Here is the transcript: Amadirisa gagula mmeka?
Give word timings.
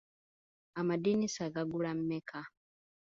Amadirisa 0.79 1.45
gagula 1.53 1.91
mmeka? 1.97 2.41